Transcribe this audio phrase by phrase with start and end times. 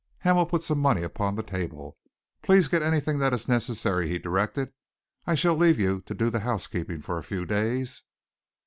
[0.21, 1.95] Hamel put some money upon the table.
[2.41, 4.73] "Please get anything that is necessary," he directed.
[5.27, 8.01] "I shall leave you to do the housekeeping for a few days."